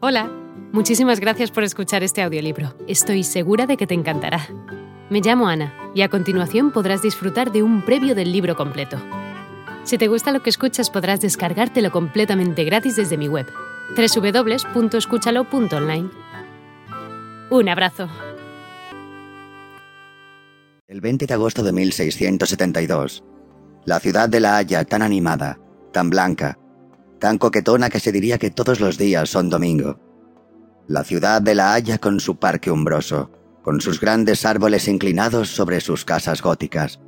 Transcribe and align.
Hola, 0.00 0.30
muchísimas 0.70 1.18
gracias 1.18 1.50
por 1.50 1.64
escuchar 1.64 2.04
este 2.04 2.22
audiolibro. 2.22 2.72
Estoy 2.86 3.24
segura 3.24 3.66
de 3.66 3.76
que 3.76 3.88
te 3.88 3.94
encantará. 3.94 4.46
Me 5.10 5.20
llamo 5.20 5.48
Ana 5.48 5.74
y 5.92 6.02
a 6.02 6.08
continuación 6.08 6.70
podrás 6.70 7.02
disfrutar 7.02 7.50
de 7.50 7.64
un 7.64 7.84
previo 7.84 8.14
del 8.14 8.30
libro 8.30 8.54
completo. 8.54 8.96
Si 9.82 9.98
te 9.98 10.06
gusta 10.06 10.30
lo 10.30 10.40
que 10.40 10.50
escuchas 10.50 10.88
podrás 10.88 11.20
descargártelo 11.20 11.90
completamente 11.90 12.62
gratis 12.62 12.94
desde 12.94 13.16
mi 13.16 13.26
web, 13.26 13.48
www.escúchalo.online. 13.96 16.10
Un 17.50 17.68
abrazo. 17.68 18.08
El 20.86 21.00
20 21.00 21.26
de 21.26 21.34
agosto 21.34 21.64
de 21.64 21.72
1672, 21.72 23.24
la 23.84 23.98
ciudad 23.98 24.28
de 24.28 24.38
La 24.38 24.58
Haya 24.58 24.84
tan 24.84 25.02
animada, 25.02 25.58
tan 25.92 26.08
blanca, 26.08 26.56
tan 27.18 27.38
coquetona 27.38 27.90
que 27.90 28.00
se 28.00 28.12
diría 28.12 28.38
que 28.38 28.50
todos 28.50 28.80
los 28.80 28.98
días 28.98 29.28
son 29.28 29.50
domingo. 29.50 29.98
La 30.86 31.04
ciudad 31.04 31.42
de 31.42 31.54
La 31.54 31.74
Haya 31.74 31.98
con 31.98 32.20
su 32.20 32.36
parque 32.36 32.70
umbroso, 32.70 33.30
con 33.62 33.80
sus 33.80 34.00
grandes 34.00 34.46
árboles 34.46 34.88
inclinados 34.88 35.50
sobre 35.50 35.80
sus 35.80 36.04
casas 36.04 36.40
góticas, 36.40 37.00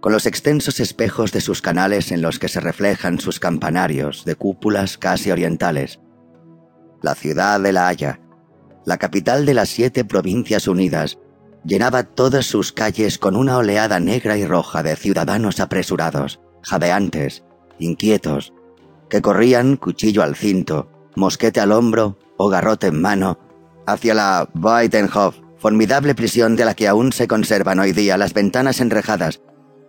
con 0.00 0.12
los 0.12 0.26
extensos 0.26 0.80
espejos 0.80 1.32
de 1.32 1.40
sus 1.40 1.62
canales 1.62 2.12
en 2.12 2.22
los 2.22 2.38
que 2.38 2.48
se 2.48 2.60
reflejan 2.60 3.18
sus 3.18 3.40
campanarios 3.40 4.24
de 4.24 4.34
cúpulas 4.34 4.98
casi 4.98 5.30
orientales. 5.30 6.00
La 7.02 7.14
ciudad 7.14 7.60
de 7.60 7.72
La 7.72 7.88
Haya, 7.88 8.20
la 8.84 8.98
capital 8.98 9.46
de 9.46 9.54
las 9.54 9.68
siete 9.68 10.04
provincias 10.04 10.68
unidas, 10.68 11.18
llenaba 11.64 12.04
todas 12.04 12.46
sus 12.46 12.72
calles 12.72 13.18
con 13.18 13.34
una 13.34 13.56
oleada 13.56 13.98
negra 13.98 14.36
y 14.36 14.46
roja 14.46 14.82
de 14.82 14.94
ciudadanos 14.96 15.58
apresurados, 15.60 16.40
jadeantes, 16.62 17.42
inquietos, 17.78 18.52
que 19.08 19.22
corrían, 19.22 19.76
cuchillo 19.76 20.22
al 20.22 20.36
cinto, 20.36 20.88
mosquete 21.14 21.60
al 21.60 21.72
hombro 21.72 22.16
o 22.36 22.48
garrote 22.48 22.88
en 22.88 23.00
mano, 23.00 23.38
hacia 23.86 24.14
la 24.14 24.48
Weidenhof, 24.54 25.36
formidable 25.58 26.14
prisión 26.14 26.56
de 26.56 26.64
la 26.64 26.74
que 26.74 26.88
aún 26.88 27.12
se 27.12 27.28
conservan 27.28 27.78
hoy 27.78 27.92
día 27.92 28.18
las 28.18 28.34
ventanas 28.34 28.80
enrejadas, 28.80 29.40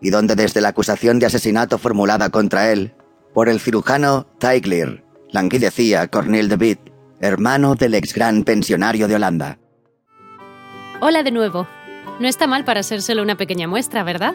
y 0.00 0.10
donde 0.10 0.34
desde 0.34 0.60
la 0.60 0.68
acusación 0.68 1.18
de 1.18 1.26
asesinato 1.26 1.78
formulada 1.78 2.30
contra 2.30 2.72
él, 2.72 2.94
por 3.32 3.48
el 3.48 3.60
cirujano 3.60 4.26
Teigler, 4.38 5.04
languidecía 5.30 6.08
Cornel 6.08 6.48
de 6.48 6.56
Witt, 6.56 6.80
hermano 7.20 7.76
del 7.76 7.94
ex 7.94 8.14
gran 8.14 8.42
pensionario 8.42 9.08
de 9.08 9.14
Holanda. 9.14 9.58
Hola 11.00 11.22
de 11.22 11.30
nuevo. 11.30 11.66
No 12.20 12.28
está 12.28 12.46
mal 12.46 12.64
para 12.64 12.82
ser 12.82 13.00
solo 13.02 13.22
una 13.22 13.36
pequeña 13.36 13.66
muestra, 13.66 14.04
¿verdad? 14.04 14.34